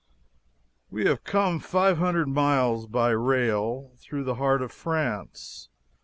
We 0.89 1.05
have 1.05 1.23
come 1.23 1.59
five 1.59 1.99
hundred 1.99 2.27
miles 2.27 2.87
by 2.87 3.11
rail 3.11 3.91
through 3.99 4.23
the 4.23 4.33
heart 4.41 4.63
of 4.63 4.71
France. 4.71 5.69